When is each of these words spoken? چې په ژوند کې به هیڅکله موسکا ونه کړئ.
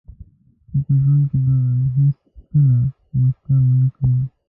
چې 0.71 0.79
په 0.85 0.93
ژوند 1.03 1.23
کې 1.29 1.37
به 1.43 1.55
هیڅکله 1.95 2.77
موسکا 3.17 3.55
ونه 3.65 3.87
کړئ. 3.95 4.13